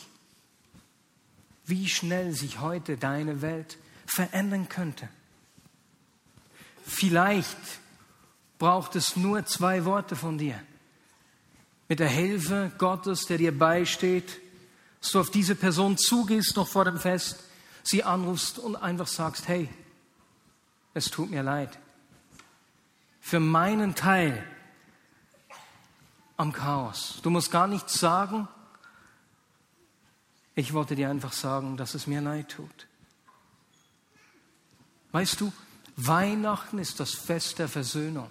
wie 1.66 1.88
schnell 1.88 2.32
sich 2.32 2.58
heute 2.58 2.96
deine 2.96 3.42
Welt 3.42 3.78
verändern 4.06 4.68
könnte. 4.68 5.08
Vielleicht 6.84 7.56
braucht 8.62 8.94
es 8.94 9.16
nur 9.16 9.44
zwei 9.44 9.84
Worte 9.84 10.14
von 10.14 10.38
dir. 10.38 10.54
Mit 11.88 11.98
der 11.98 12.08
Hilfe 12.08 12.70
Gottes, 12.78 13.26
der 13.26 13.36
dir 13.36 13.58
beisteht, 13.58 14.38
dass 15.00 15.10
du 15.10 15.18
auf 15.18 15.30
diese 15.32 15.56
Person 15.56 15.98
zugehst 15.98 16.54
noch 16.54 16.68
vor 16.68 16.84
dem 16.84 16.96
Fest, 16.96 17.42
sie 17.82 18.04
anrufst 18.04 18.60
und 18.60 18.76
einfach 18.76 19.08
sagst, 19.08 19.48
hey, 19.48 19.68
es 20.94 21.06
tut 21.06 21.28
mir 21.28 21.42
leid. 21.42 21.76
Für 23.20 23.40
meinen 23.40 23.96
Teil 23.96 24.46
am 26.36 26.52
Chaos. 26.52 27.18
Du 27.24 27.30
musst 27.30 27.50
gar 27.50 27.66
nichts 27.66 27.94
sagen. 27.94 28.46
Ich 30.54 30.72
wollte 30.72 30.94
dir 30.94 31.10
einfach 31.10 31.32
sagen, 31.32 31.76
dass 31.76 31.94
es 31.94 32.06
mir 32.06 32.20
leid 32.20 32.50
tut. 32.50 32.86
Weißt 35.10 35.40
du, 35.40 35.52
Weihnachten 35.96 36.78
ist 36.78 37.00
das 37.00 37.10
Fest 37.10 37.58
der 37.58 37.68
Versöhnung. 37.68 38.30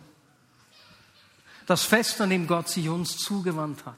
Das 1.65 1.83
Fest, 1.83 2.19
an 2.21 2.29
dem 2.29 2.47
Gott 2.47 2.69
sich 2.69 2.89
uns 2.89 3.17
zugewandt 3.17 3.85
hat. 3.85 3.97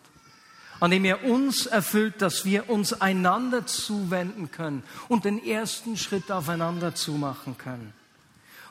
An 0.79 0.91
dem 0.91 1.05
er 1.05 1.23
uns 1.23 1.65
erfüllt, 1.65 2.21
dass 2.21 2.45
wir 2.45 2.69
uns 2.69 2.93
einander 2.93 3.65
zuwenden 3.65 4.51
können 4.51 4.83
und 5.07 5.25
den 5.25 5.43
ersten 5.43 5.97
Schritt 5.97 6.31
aufeinander 6.31 6.93
zumachen 6.93 7.57
können. 7.57 7.93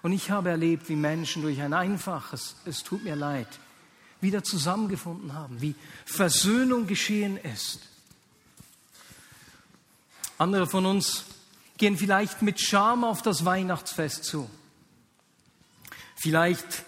Und 0.02 0.12
ich 0.12 0.30
habe 0.30 0.50
erlebt, 0.50 0.88
wie 0.88 0.96
Menschen 0.96 1.42
durch 1.42 1.60
ein 1.62 1.72
einfaches, 1.72 2.56
es 2.64 2.82
tut 2.82 3.04
mir 3.04 3.16
leid, 3.16 3.48
wieder 4.20 4.42
zusammengefunden 4.42 5.32
haben, 5.32 5.60
wie 5.60 5.74
Versöhnung 6.04 6.86
geschehen 6.86 7.36
ist. 7.36 7.80
Andere 10.38 10.66
von 10.66 10.86
uns 10.86 11.24
gehen 11.78 11.96
vielleicht 11.96 12.42
mit 12.42 12.60
Scham 12.60 13.04
auf 13.04 13.22
das 13.22 13.44
Weihnachtsfest 13.44 14.24
zu. 14.24 14.50
Vielleicht 16.16 16.84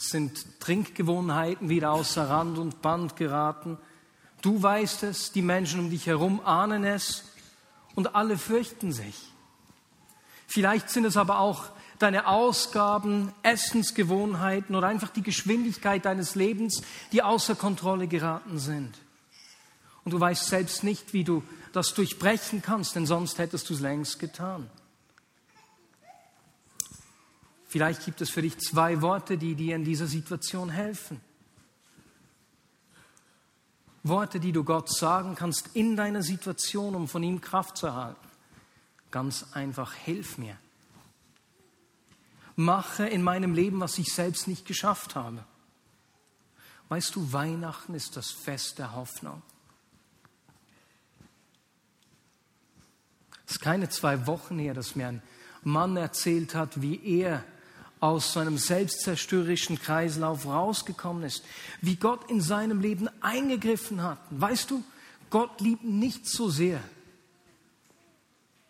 sind 0.00 0.60
Trinkgewohnheiten 0.60 1.68
wieder 1.68 1.92
außer 1.92 2.28
Rand 2.28 2.58
und 2.58 2.80
Band 2.80 3.16
geraten. 3.16 3.76
Du 4.40 4.62
weißt 4.62 5.02
es, 5.02 5.32
die 5.32 5.42
Menschen 5.42 5.80
um 5.80 5.90
dich 5.90 6.06
herum 6.06 6.40
ahnen 6.44 6.84
es 6.84 7.24
und 7.94 8.14
alle 8.14 8.38
fürchten 8.38 8.92
sich. 8.92 9.14
Vielleicht 10.46 10.88
sind 10.88 11.04
es 11.04 11.16
aber 11.16 11.38
auch 11.38 11.66
deine 11.98 12.26
Ausgaben, 12.26 13.32
Essensgewohnheiten 13.42 14.74
oder 14.74 14.88
einfach 14.88 15.10
die 15.10 15.22
Geschwindigkeit 15.22 16.06
deines 16.06 16.34
Lebens, 16.34 16.82
die 17.12 17.22
außer 17.22 17.54
Kontrolle 17.54 18.08
geraten 18.08 18.58
sind. 18.58 18.96
Und 20.04 20.12
du 20.12 20.18
weißt 20.18 20.46
selbst 20.46 20.82
nicht, 20.82 21.12
wie 21.12 21.24
du 21.24 21.42
das 21.72 21.92
durchbrechen 21.92 22.62
kannst, 22.62 22.96
denn 22.96 23.04
sonst 23.04 23.38
hättest 23.38 23.68
du 23.68 23.74
es 23.74 23.80
längst 23.80 24.18
getan. 24.18 24.70
Vielleicht 27.70 28.04
gibt 28.04 28.20
es 28.20 28.30
für 28.30 28.42
dich 28.42 28.58
zwei 28.58 29.00
Worte, 29.00 29.38
die 29.38 29.54
dir 29.54 29.76
in 29.76 29.84
dieser 29.84 30.08
Situation 30.08 30.70
helfen. 30.70 31.20
Worte, 34.02 34.40
die 34.40 34.50
du 34.50 34.64
Gott 34.64 34.92
sagen 34.92 35.36
kannst 35.36 35.68
in 35.74 35.94
deiner 35.94 36.24
Situation, 36.24 36.96
um 36.96 37.06
von 37.06 37.22
ihm 37.22 37.40
Kraft 37.40 37.76
zu 37.76 37.86
erhalten. 37.86 38.26
Ganz 39.12 39.46
einfach, 39.52 39.94
hilf 39.94 40.36
mir. 40.36 40.56
Mache 42.56 43.06
in 43.06 43.22
meinem 43.22 43.54
Leben, 43.54 43.78
was 43.78 43.98
ich 43.98 44.12
selbst 44.12 44.48
nicht 44.48 44.66
geschafft 44.66 45.14
habe. 45.14 45.44
Weißt 46.88 47.14
du, 47.14 47.32
Weihnachten 47.32 47.94
ist 47.94 48.16
das 48.16 48.32
Fest 48.32 48.80
der 48.80 48.96
Hoffnung. 48.96 49.42
Es 53.46 53.52
ist 53.52 53.60
keine 53.60 53.88
zwei 53.90 54.26
Wochen 54.26 54.58
her, 54.58 54.74
dass 54.74 54.96
mir 54.96 55.06
ein 55.06 55.22
Mann 55.62 55.96
erzählt 55.96 56.56
hat, 56.56 56.82
wie 56.82 57.00
er 57.20 57.44
aus 58.00 58.32
seinem 58.32 58.56
selbstzerstörerischen 58.56 59.78
Kreislauf 59.78 60.46
rausgekommen 60.46 61.22
ist, 61.22 61.44
wie 61.82 61.96
Gott 61.96 62.30
in 62.30 62.40
seinem 62.40 62.80
Leben 62.80 63.08
eingegriffen 63.20 64.02
hat. 64.02 64.18
Weißt 64.30 64.70
du, 64.70 64.82
Gott 65.28 65.60
liebt 65.60 65.84
nicht 65.84 66.26
so 66.26 66.48
sehr, 66.48 66.82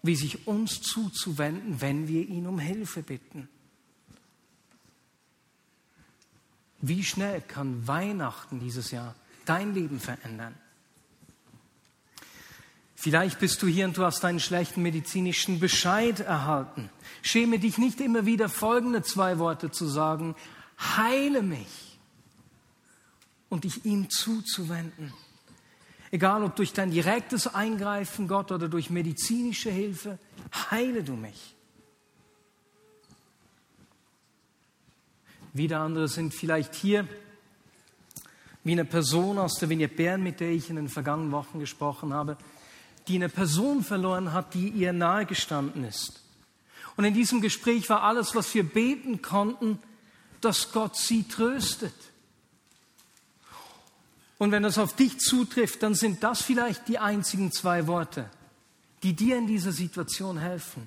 wie 0.03 0.17
sich 0.17 0.47
uns 0.47 0.83
zuzuwenden, 0.83 1.81
wenn 1.81 2.09
wir 2.09 2.29
ihn 2.29 2.47
um 2.47 2.59
Hilfe 2.59 3.03
bitten. 3.03 3.49
Wie 6.81 7.05
schnell 7.05 7.41
kann 7.43 7.87
Weihnachten 7.87 8.59
dieses 8.59 8.91
Jahr 8.91 9.15
dein 9.45 9.75
Leben 9.75 10.01
verändern? 10.01 10.55
Vielleicht 13.03 13.39
bist 13.39 13.63
du 13.63 13.67
hier 13.67 13.87
und 13.87 13.97
du 13.97 14.05
hast 14.05 14.27
einen 14.27 14.41
schlechten 14.41 14.83
medizinischen 14.83 15.59
Bescheid 15.59 16.21
erhalten. 16.21 16.91
Schäme 17.23 17.59
dich 17.59 17.79
nicht 17.79 17.99
immer 17.99 18.27
wieder 18.27 18.51
folgende 18.51 19.01
zwei 19.03 19.39
Worte 19.39 19.71
zu 19.71 19.87
sagen. 19.87 20.37
Heile 20.79 21.41
mich 21.41 21.99
und 23.49 23.65
dich 23.65 23.87
ihm 23.87 24.11
zuzuwenden. 24.11 25.15
Egal 26.11 26.45
ob 26.45 26.57
durch 26.57 26.75
dein 26.75 26.91
direktes 26.91 27.47
Eingreifen, 27.47 28.29
Gott, 28.29 28.53
oder 28.53 28.69
durch 28.69 28.91
medizinische 28.91 29.71
Hilfe, 29.71 30.19
heile 30.71 31.03
du 31.03 31.15
mich. 31.15 31.55
Wieder 35.55 35.81
andere 35.81 36.07
sind 36.07 36.35
vielleicht 36.35 36.75
hier 36.75 37.09
wie 38.63 38.73
eine 38.73 38.85
Person 38.85 39.39
aus 39.39 39.55
der 39.55 39.71
Vignette 39.71 39.95
Bern, 39.95 40.23
mit 40.23 40.41
der 40.41 40.51
ich 40.51 40.69
in 40.69 40.77
den 40.77 40.91
vergangenen 40.91 41.33
Wochen 41.33 41.61
gesprochen 41.61 42.13
habe 42.13 42.37
die 43.09 43.17
eine 43.17 43.29
Person 43.29 43.83
verloren 43.83 44.33
hat, 44.33 44.55
die 44.55 44.69
ihr 44.69 44.93
nahegestanden 44.93 45.85
ist. 45.85 46.21
Und 46.97 47.05
in 47.05 47.15
diesem 47.15 47.41
Gespräch 47.41 47.89
war 47.89 48.03
alles, 48.03 48.35
was 48.35 48.53
wir 48.55 48.63
beten 48.63 49.23
konnten, 49.23 49.79
dass 50.41 50.73
Gott 50.73 50.97
sie 50.97 51.25
tröstet. 51.25 51.95
Und 54.39 54.53
wenn 54.53 54.63
das 54.63 54.79
auf 54.79 54.97
dich 54.97 55.19
zutrifft, 55.19 55.83
dann 55.83 55.95
sind 55.95 56.23
das 56.23 56.43
vielleicht 56.43 56.89
die 56.89 56.99
einzigen 56.99 57.53
zwei 57.53 57.87
Worte, 57.87 58.29
die 59.03 59.15
dir 59.15 59.37
in 59.37 59.47
dieser 59.47 59.73
Situation 59.73 60.39
helfen. 60.39 60.87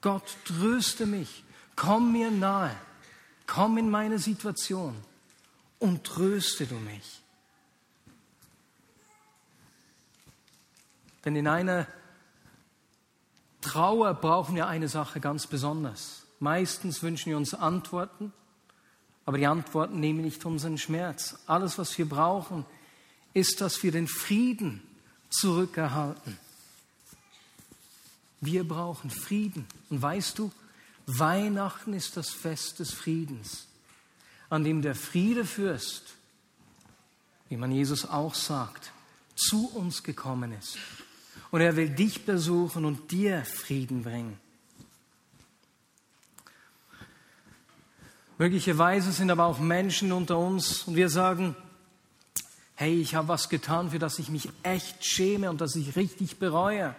Gott, 0.00 0.36
tröste 0.44 1.06
mich, 1.06 1.44
komm 1.76 2.12
mir 2.12 2.30
nahe, 2.30 2.74
komm 3.46 3.78
in 3.78 3.90
meine 3.90 4.18
Situation 4.18 4.94
und 5.78 6.04
tröste 6.04 6.66
du 6.66 6.76
mich. 6.76 7.19
Denn 11.24 11.36
in 11.36 11.46
einer 11.46 11.86
Trauer 13.60 14.14
brauchen 14.14 14.54
wir 14.54 14.66
eine 14.66 14.88
Sache 14.88 15.20
ganz 15.20 15.46
besonders. 15.46 16.22
Meistens 16.38 17.02
wünschen 17.02 17.30
wir 17.30 17.36
uns 17.36 17.52
Antworten, 17.52 18.32
aber 19.26 19.36
die 19.38 19.46
Antworten 19.46 20.00
nehmen 20.00 20.22
nicht 20.22 20.44
unseren 20.44 20.78
Schmerz. 20.78 21.38
Alles, 21.46 21.78
was 21.78 21.96
wir 21.98 22.08
brauchen, 22.08 22.64
ist, 23.34 23.60
dass 23.60 23.82
wir 23.82 23.92
den 23.92 24.08
Frieden 24.08 24.82
zurückerhalten. 25.28 26.38
Wir 28.40 28.66
brauchen 28.66 29.10
Frieden. 29.10 29.66
Und 29.90 30.00
weißt 30.00 30.38
du, 30.38 30.50
Weihnachten 31.06 31.92
ist 31.92 32.16
das 32.16 32.30
Fest 32.30 32.78
des 32.78 32.92
Friedens, 32.92 33.66
an 34.48 34.64
dem 34.64 34.80
der 34.80 34.94
Friedefürst, 34.94 36.14
wie 37.50 37.56
man 37.56 37.70
Jesus 37.70 38.08
auch 38.08 38.34
sagt, 38.34 38.92
zu 39.34 39.68
uns 39.68 40.02
gekommen 40.02 40.52
ist. 40.52 40.78
Und 41.50 41.60
er 41.60 41.76
will 41.76 41.90
dich 41.90 42.24
besuchen 42.24 42.84
und 42.84 43.10
dir 43.10 43.44
Frieden 43.44 44.02
bringen. 44.02 44.38
Möglicherweise 48.38 49.12
sind 49.12 49.30
aber 49.30 49.44
auch 49.44 49.58
Menschen 49.58 50.12
unter 50.12 50.38
uns 50.38 50.84
und 50.84 50.96
wir 50.96 51.10
sagen, 51.10 51.54
hey, 52.74 52.98
ich 52.98 53.14
habe 53.14 53.28
was 53.28 53.50
getan, 53.50 53.90
für 53.90 53.98
das 53.98 54.18
ich 54.18 54.30
mich 54.30 54.48
echt 54.62 55.04
schäme 55.04 55.50
und 55.50 55.60
das 55.60 55.76
ich 55.76 55.96
richtig 55.96 56.38
bereue. 56.38 56.94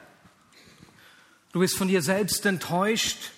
Du 1.52 1.60
bist 1.60 1.76
von 1.76 1.88
dir 1.88 2.04
selbst 2.04 2.46
enttäuscht 2.46 3.32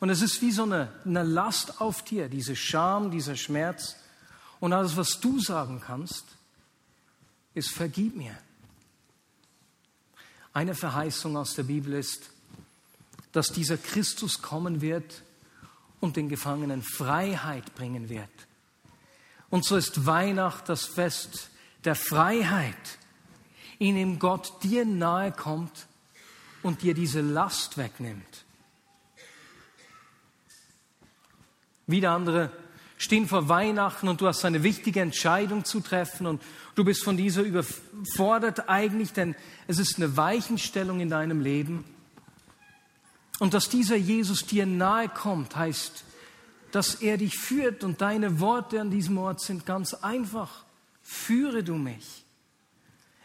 und 0.00 0.08
es 0.08 0.22
ist 0.22 0.40
wie 0.42 0.50
so 0.50 0.62
eine, 0.62 0.92
eine 1.04 1.22
Last 1.22 1.80
auf 1.80 2.02
dir, 2.02 2.28
diese 2.28 2.56
Scham, 2.56 3.10
dieser 3.10 3.36
Schmerz. 3.36 3.96
Und 4.58 4.72
alles, 4.72 4.96
was 4.96 5.20
du 5.20 5.38
sagen 5.38 5.82
kannst, 5.84 6.24
ist, 7.54 7.70
vergib 7.70 8.16
mir. 8.16 8.36
Eine 10.56 10.74
Verheißung 10.74 11.36
aus 11.36 11.52
der 11.52 11.64
Bibel 11.64 11.92
ist, 11.92 12.30
dass 13.32 13.48
dieser 13.48 13.76
Christus 13.76 14.40
kommen 14.40 14.80
wird 14.80 15.22
und 16.00 16.16
den 16.16 16.30
Gefangenen 16.30 16.80
Freiheit 16.82 17.74
bringen 17.74 18.08
wird. 18.08 18.30
Und 19.50 19.66
so 19.66 19.76
ist 19.76 20.06
Weihnacht 20.06 20.66
das 20.70 20.86
Fest 20.86 21.50
der 21.84 21.94
Freiheit, 21.94 22.74
in 23.78 23.96
dem 23.96 24.18
Gott 24.18 24.62
dir 24.62 24.86
nahe 24.86 25.30
kommt 25.30 25.88
und 26.62 26.80
dir 26.80 26.94
diese 26.94 27.20
Last 27.20 27.76
wegnimmt. 27.76 28.46
Wieder 31.86 32.12
andere 32.12 32.50
stehen 32.96 33.28
vor 33.28 33.48
Weihnachten 33.48 34.08
und 34.08 34.20
du 34.20 34.26
hast 34.26 34.44
eine 34.44 34.62
wichtige 34.62 35.00
Entscheidung 35.00 35.64
zu 35.64 35.80
treffen 35.80 36.26
und 36.26 36.42
du 36.74 36.84
bist 36.84 37.04
von 37.04 37.16
dieser 37.16 37.42
überfordert 37.42 38.68
eigentlich, 38.68 39.12
denn 39.12 39.34
es 39.66 39.78
ist 39.78 39.96
eine 39.96 40.16
Weichenstellung 40.16 41.00
in 41.00 41.10
deinem 41.10 41.40
Leben. 41.40 41.84
Und 43.38 43.52
dass 43.52 43.68
dieser 43.68 43.96
Jesus 43.96 44.46
dir 44.46 44.64
nahe 44.64 45.08
kommt, 45.08 45.56
heißt, 45.56 46.04
dass 46.72 46.96
er 46.96 47.18
dich 47.18 47.38
führt 47.38 47.84
und 47.84 48.00
deine 48.00 48.40
Worte 48.40 48.80
an 48.80 48.90
diesem 48.90 49.18
Ort 49.18 49.40
sind 49.40 49.66
ganz 49.66 49.94
einfach. 49.94 50.64
Führe 51.02 51.62
du 51.62 51.74
mich. 51.74 52.24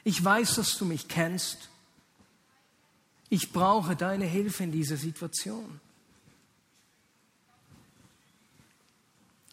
Ich 0.04 0.24
weiß, 0.24 0.56
dass 0.56 0.78
du 0.78 0.86
mich 0.86 1.08
kennst. 1.08 1.70
Ich 3.30 3.52
brauche 3.54 3.96
deine 3.96 4.26
Hilfe 4.26 4.64
in 4.64 4.72
dieser 4.72 4.98
Situation. 4.98 5.80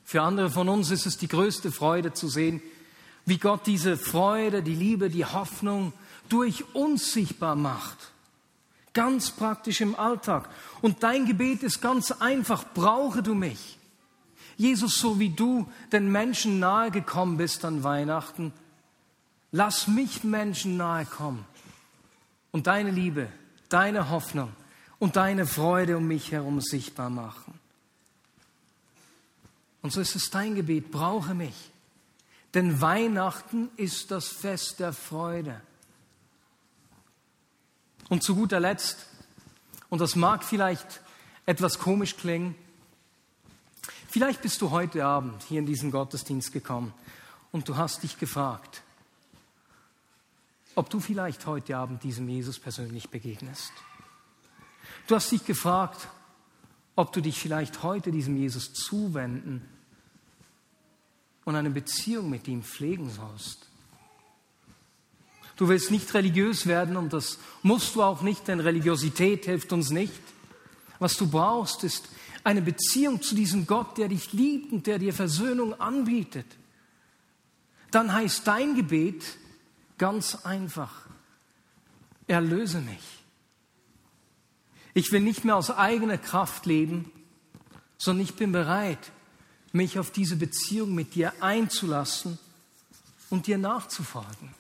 Für 0.09 0.23
andere 0.23 0.49
von 0.49 0.71
uns 0.71 0.91
ist 0.91 1.05
es 1.05 1.19
die 1.19 1.29
größte 1.29 1.71
Freude 1.71 2.15
zu 2.15 2.29
sehen, 2.29 2.63
wie 3.27 3.37
Gott 3.37 3.67
diese 3.67 3.99
Freude, 3.99 4.63
die 4.63 4.75
Liebe, 4.75 5.11
die 5.11 5.27
Hoffnung 5.27 5.93
durch 6.31 6.65
uns 6.75 7.13
sichtbar 7.13 7.57
macht. 7.57 7.99
Ganz 8.95 9.31
praktisch 9.31 9.83
im 9.83 9.95
Alltag. 9.95 10.49
Und 10.81 11.03
dein 11.03 11.27
Gebet 11.27 11.63
ist 11.63 11.83
ganz 11.83 12.11
einfach, 12.11 12.65
brauche 12.73 13.23
du 13.23 13.35
mich. 13.35 13.79
Jesus, 14.57 14.99
so 14.99 15.19
wie 15.19 15.29
du 15.29 15.71
den 15.93 16.11
Menschen 16.11 16.59
nahe 16.59 16.91
gekommen 16.91 17.37
bist 17.37 17.67
an 17.67 17.85
Weihnachten, 17.85 18.55
lass 19.53 19.89
mich 19.89 20.25
Menschen 20.25 20.79
nahe 20.79 21.05
kommen 21.05 21.45
und 22.51 22.67
deine 22.67 22.93
Liebe, 22.93 23.29
deine 23.69 24.09
Hoffnung 24.09 24.53
und 24.99 25.17
deine 25.17 25.47
Freude 25.47 25.99
um 25.99 26.09
mich 26.09 26.33
herum 26.33 26.63
sichtbar 26.63 27.11
machen. 27.11 27.61
Und 29.83 29.93
so 29.93 30.01
ist 30.01 30.17
es 30.17 30.31
dein 30.31 30.55
Gebet, 30.55 30.91
brauche 30.91 31.35
mich. 31.35 31.71
Denn 32.55 32.81
Weihnachten 32.81 33.71
ist 33.77 34.11
das 34.11 34.29
Fest 34.29 34.81
der 34.81 34.93
Freude. 34.93 35.61
Und 38.09 38.23
zu 38.23 38.35
guter 38.35 38.59
Letzt, 38.59 39.07
Und 39.91 40.01
das 40.01 40.17
mag 40.17 40.45
vielleicht 40.45 41.01
etwas 41.47 41.79
komisch 41.79 42.17
klingen. 42.17 42.55
Vielleicht 44.09 44.43
bist 44.43 44.61
du 44.61 44.71
heute 44.71 45.05
Abend 45.05 45.43
hier 45.45 45.59
in 45.59 45.67
diesen 45.67 45.91
Gottesdienst 45.91 46.53
gekommen 46.53 46.93
und 47.53 47.69
du 47.69 47.77
hast 47.77 48.03
dich 48.03 48.19
gefragt, 48.19 48.83
ob 50.75 50.91
du 50.91 51.01
vielleicht 51.01 51.47
heute 51.47 51.77
Abend 51.77 52.03
diesem 52.03 52.29
Jesus 52.29 52.59
persönlich 52.59 53.11
begegnest. 53.11 53.73
Du 55.07 55.15
hast 55.15 55.31
dich 55.33 55.45
gefragt, 55.45 56.09
ob 56.99 57.13
du 57.13 57.21
dich 57.21 57.39
vielleicht 57.39 57.85
heute 57.85 58.11
diesem 58.11 58.37
Jesus 58.37 58.73
zuwenden 58.73 59.63
und 61.45 61.55
eine 61.55 61.71
Beziehung 61.71 62.29
mit 62.29 62.49
ihm 62.49 62.65
pflegen 62.65 63.09
sollst. 63.09 63.69
Du 65.55 65.69
willst 65.69 65.93
nicht 65.93 66.13
religiös 66.13 66.67
werden 66.67 66.97
und 66.97 67.13
das 67.13 67.39
musst 67.63 67.95
du 67.95 68.03
auch 68.03 68.23
nicht, 68.23 68.49
denn 68.49 68.59
Religiosität 68.59 69.45
hilft 69.45 69.73
uns 69.73 69.91
nicht. 69.91 70.21
Was 70.99 71.15
du 71.15 71.29
brauchst, 71.31 71.85
ist 71.85 72.09
eine 72.43 72.63
Beziehung 72.63 73.23
zu 73.23 73.37
diesem 73.37 73.69
Gott, 73.69 73.97
der 73.97 74.09
dich 74.09 74.33
liebt 74.33 74.73
und 74.73 74.89
der 74.89 74.99
dir 74.99 75.15
Versöhnung 75.15 75.81
anbietet. 75.81 76.47
Dann 77.93 78.13
heißt 78.13 78.45
dein 78.45 78.75
Gebet 78.75 79.23
ganz 79.99 80.35
einfach, 80.45 81.07
erlöse 82.27 82.81
mich. 82.81 83.18
Ich 84.95 85.13
will 85.13 85.21
nicht 85.21 85.45
mehr 85.45 85.57
aus 85.57 85.71
eigener 85.71 86.19
Kraft 86.19 86.67
leben, 86.67 87.11
sondern 87.99 88.25
ich 88.25 88.35
bin 88.35 88.53
bereit, 88.53 89.13
mich 89.73 89.99
auf 89.99 90.11
diese 90.11 90.37
Beziehung 90.37 90.95
mit 90.95 91.15
dir 91.15 91.33
einzulassen 91.41 92.39
und 93.31 93.47
dir 93.47 93.59
nachzufolgen. 93.59 94.55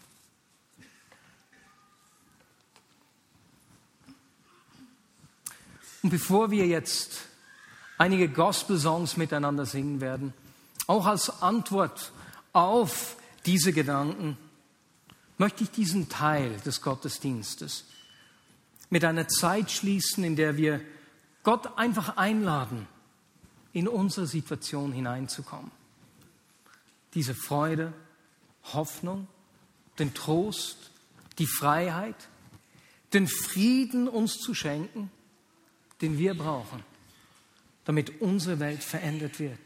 Und 6.03 6.11
bevor 6.11 6.51
wir 6.51 6.67
jetzt 6.67 7.23
einige 7.97 8.29
Gospel-Songs 8.29 9.17
miteinander 9.17 9.67
singen 9.67 10.01
werden, 10.01 10.33
auch 10.87 11.07
als 11.07 11.43
Antwort 11.43 12.13
auf 12.53 13.17
diese 13.45 13.73
Gedanken, 13.73 14.37
möchte 15.37 15.65
ich 15.65 15.71
diesen 15.71 16.09
Teil 16.09 16.57
des 16.65 16.81
Gottesdienstes 16.83 17.85
mit 18.91 19.05
einer 19.05 19.29
Zeit 19.29 19.71
schließen, 19.71 20.25
in 20.25 20.37
der 20.37 20.57
wir 20.57 20.81
Gott 21.43 21.79
einfach 21.79 22.17
einladen, 22.17 22.87
in 23.73 23.89
unsere 23.89 24.27
Situation 24.27 24.93
hineinzukommen. 24.93 25.71
Diese 27.15 27.35
Freude, 27.35 27.93
Hoffnung, 28.73 29.29
den 29.99 30.15
Trost, 30.15 30.91
die 31.39 31.47
Freiheit, 31.47 32.29
den 33.13 33.27
Frieden 33.27 34.09
uns 34.09 34.39
zu 34.39 34.55
schenken, 34.55 35.11
den 36.01 36.19
wir 36.19 36.35
brauchen, 36.35 36.85
damit 37.85 38.21
unsere 38.21 38.61
Welt 38.61 38.83
verändert 38.83 39.39
wird. 39.41 39.59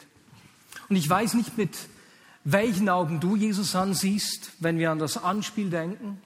Und 0.88 0.96
ich 0.96 1.08
weiß 1.08 1.34
nicht, 1.34 1.58
mit 1.58 1.76
welchen 2.44 2.88
Augen 2.88 3.20
du 3.20 3.36
Jesus 3.36 3.74
ansiehst, 3.74 4.52
wenn 4.60 4.78
wir 4.78 4.90
an 4.90 4.98
das 4.98 5.16
Anspiel 5.16 5.70
denken, 5.70 6.20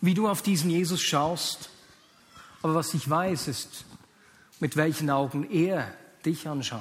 wie 0.00 0.14
du 0.14 0.28
auf 0.28 0.42
diesen 0.42 0.70
Jesus 0.70 1.02
schaust. 1.02 1.70
Aber 2.62 2.74
was 2.74 2.94
ich 2.94 3.08
weiß, 3.08 3.48
ist, 3.48 3.84
mit 4.60 4.76
welchen 4.76 5.10
Augen 5.10 5.50
er 5.50 5.92
dich 6.24 6.48
anschaut. 6.48 6.80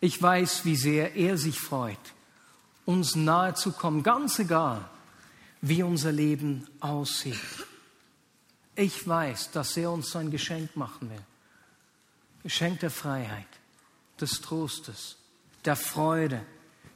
Ich 0.00 0.20
weiß, 0.20 0.64
wie 0.64 0.76
sehr 0.76 1.16
er 1.16 1.36
sich 1.36 1.60
freut, 1.60 1.98
uns 2.86 3.16
nahe 3.16 3.54
zu 3.54 3.72
kommen, 3.72 4.02
ganz 4.02 4.38
egal, 4.38 4.88
wie 5.60 5.82
unser 5.82 6.12
Leben 6.12 6.68
aussieht. 6.80 7.38
Ich 8.76 9.06
weiß, 9.06 9.50
dass 9.50 9.76
er 9.76 9.90
uns 9.90 10.14
ein 10.14 10.30
Geschenk 10.30 10.76
machen 10.76 11.10
will. 11.10 11.24
Geschenk 12.44 12.78
der 12.80 12.90
Freiheit, 12.90 13.48
des 14.20 14.40
Trostes, 14.40 15.16
der 15.64 15.74
Freude, 15.74 16.46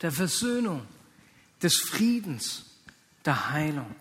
der 0.01 0.13
Versöhnung, 0.13 0.87
des 1.63 1.77
Friedens, 1.79 2.65
der 3.25 3.51
Heilung. 3.51 3.95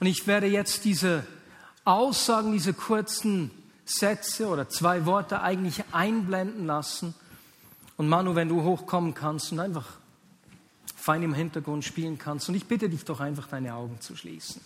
Und 0.00 0.06
ich 0.06 0.26
werde 0.26 0.46
jetzt 0.46 0.84
diese 0.84 1.26
Aussagen, 1.84 2.52
diese 2.52 2.72
kurzen 2.72 3.50
Sätze 3.84 4.48
oder 4.48 4.68
zwei 4.68 5.06
Worte 5.06 5.40
eigentlich 5.40 5.84
einblenden 5.92 6.66
lassen. 6.66 7.14
Und 7.96 8.08
Manu, 8.08 8.34
wenn 8.34 8.48
du 8.48 8.62
hochkommen 8.62 9.14
kannst 9.14 9.52
und 9.52 9.60
einfach 9.60 9.86
fein 10.96 11.22
im 11.22 11.34
Hintergrund 11.34 11.84
spielen 11.84 12.18
kannst. 12.18 12.48
Und 12.48 12.56
ich 12.56 12.66
bitte 12.66 12.88
dich 12.88 13.04
doch 13.04 13.20
einfach, 13.20 13.46
deine 13.46 13.74
Augen 13.74 14.00
zu 14.00 14.16
schließen. 14.16 14.60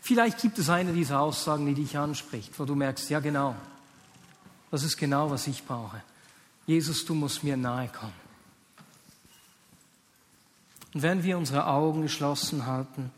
Vielleicht 0.00 0.40
gibt 0.40 0.58
es 0.58 0.70
eine 0.70 0.92
dieser 0.92 1.20
Aussagen, 1.20 1.66
die 1.66 1.74
dich 1.74 1.96
anspricht, 1.96 2.58
wo 2.58 2.64
du 2.64 2.74
merkst, 2.74 3.10
ja 3.10 3.20
genau, 3.20 3.54
das 4.70 4.82
ist 4.82 4.96
genau, 4.96 5.30
was 5.30 5.46
ich 5.46 5.62
brauche. 5.64 6.02
Jesus, 6.66 7.04
du 7.04 7.14
musst 7.14 7.44
mir 7.44 7.56
nahe 7.56 7.88
kommen. 7.88 8.21
Und 10.94 11.02
während 11.02 11.24
wir 11.24 11.38
unsere 11.38 11.66
Augen 11.66 12.02
geschlossen 12.02 12.66
halten, 12.66 13.10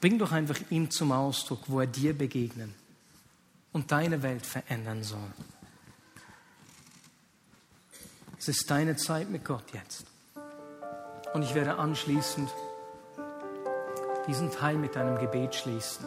Bring 0.00 0.18
doch 0.18 0.30
einfach 0.32 0.58
ihm 0.70 0.90
zum 0.90 1.10
Ausdruck, 1.10 1.62
wo 1.66 1.80
er 1.80 1.86
dir 1.86 2.16
begegnen 2.16 2.74
und 3.72 3.90
deine 3.90 4.22
Welt 4.22 4.46
verändern 4.46 5.02
soll. 5.02 5.32
Es 8.38 8.46
ist 8.46 8.70
deine 8.70 8.96
Zeit 8.96 9.28
mit 9.28 9.44
Gott 9.44 9.64
jetzt. 9.72 10.06
Und 11.34 11.42
ich 11.42 11.54
werde 11.54 11.78
anschließend 11.78 12.48
diesen 14.28 14.52
Teil 14.52 14.76
mit 14.76 14.96
einem 14.96 15.18
Gebet 15.18 15.54
schließen. 15.56 16.06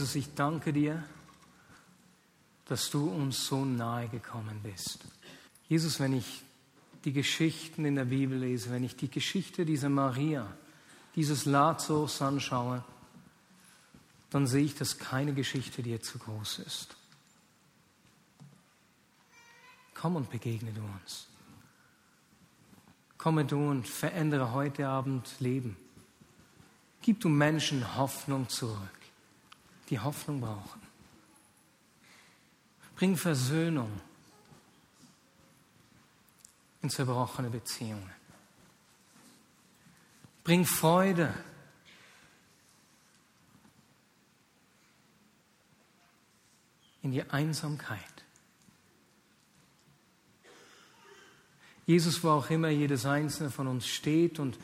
Jesus, 0.00 0.14
ich 0.14 0.34
danke 0.34 0.72
dir, 0.72 1.04
dass 2.64 2.88
du 2.88 3.10
uns 3.10 3.46
so 3.46 3.66
nahe 3.66 4.08
gekommen 4.08 4.58
bist. 4.62 5.00
Jesus, 5.68 6.00
wenn 6.00 6.14
ich 6.14 6.42
die 7.04 7.12
Geschichten 7.12 7.84
in 7.84 7.96
der 7.96 8.06
Bibel 8.06 8.38
lese, 8.38 8.70
wenn 8.70 8.82
ich 8.82 8.96
die 8.96 9.10
Geschichte 9.10 9.66
dieser 9.66 9.90
Maria, 9.90 10.50
dieses 11.16 11.44
Lazarus 11.44 12.22
anschaue, 12.22 12.82
dann 14.30 14.46
sehe 14.46 14.64
ich, 14.64 14.74
dass 14.74 14.96
keine 14.96 15.34
Geschichte 15.34 15.82
dir 15.82 16.00
zu 16.00 16.16
groß 16.16 16.60
ist. 16.60 16.96
Komm 19.92 20.16
und 20.16 20.30
begegne 20.30 20.72
du 20.72 20.80
uns. 20.80 21.26
Komme 23.18 23.44
du 23.44 23.68
und 23.68 23.86
verändere 23.86 24.52
heute 24.52 24.88
Abend 24.88 25.28
Leben. 25.40 25.76
Gib 27.02 27.20
du 27.20 27.28
Menschen 27.28 27.98
Hoffnung 27.98 28.48
zurück, 28.48 28.99
die 29.90 29.98
Hoffnung 29.98 30.40
brauchen. 30.40 30.80
Bring 32.94 33.16
Versöhnung 33.16 34.00
in 36.82 36.90
zerbrochene 36.90 37.50
Beziehungen. 37.50 38.10
Bring 40.44 40.64
Freude 40.64 41.34
in 47.02 47.12
die 47.12 47.22
Einsamkeit. 47.24 48.04
Jesus, 51.86 52.22
wo 52.22 52.30
auch 52.30 52.50
immer 52.50 52.68
jedes 52.68 53.04
einzelne 53.04 53.50
von 53.50 53.66
uns 53.66 53.86
steht 53.86 54.38
und 54.38 54.58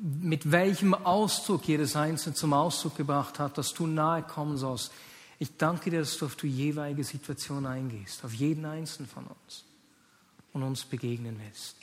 mit 0.00 0.50
welchem 0.50 0.94
Ausdruck 0.94 1.66
jedes 1.66 1.96
einzelne 1.96 2.34
zum 2.34 2.52
Ausdruck 2.52 2.96
gebracht 2.96 3.38
hat, 3.38 3.58
dass 3.58 3.74
du 3.74 3.86
nahe 3.86 4.22
kommen 4.22 4.56
sollst. 4.56 4.92
Ich 5.38 5.56
danke 5.56 5.90
dir, 5.90 6.00
dass 6.00 6.18
du 6.18 6.26
auf 6.26 6.36
die 6.36 6.48
jeweilige 6.48 7.04
Situation 7.04 7.66
eingehst, 7.66 8.24
auf 8.24 8.32
jeden 8.32 8.64
einzelnen 8.64 9.08
von 9.08 9.26
uns 9.26 9.64
und 10.52 10.62
uns 10.62 10.84
begegnen 10.84 11.40
willst. 11.44 11.76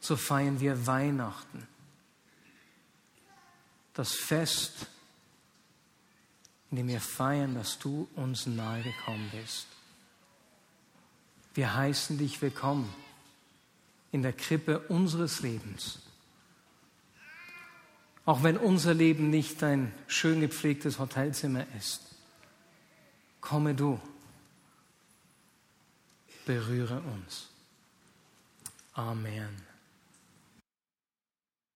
So 0.00 0.16
feiern 0.16 0.60
wir 0.60 0.86
Weihnachten, 0.86 1.66
das 3.92 4.12
Fest, 4.12 4.86
in 6.70 6.78
dem 6.78 6.88
wir 6.88 7.00
feiern, 7.00 7.54
dass 7.54 7.78
du 7.78 8.08
uns 8.16 8.46
nahe 8.46 8.82
gekommen 8.82 9.30
bist. 9.32 9.66
Wir 11.52 11.74
heißen 11.74 12.16
dich 12.16 12.40
willkommen 12.40 12.88
in 14.12 14.22
der 14.22 14.32
Krippe 14.32 14.78
unseres 14.88 15.40
Lebens. 15.40 15.98
Auch 18.30 18.44
wenn 18.44 18.56
unser 18.56 18.94
Leben 18.94 19.28
nicht 19.28 19.60
ein 19.64 19.92
schön 20.06 20.40
gepflegtes 20.40 21.00
Hotelzimmer 21.00 21.66
ist, 21.76 22.00
komme 23.40 23.74
du, 23.74 23.98
berühre 26.46 27.00
uns. 27.00 27.48
Amen. 28.92 29.69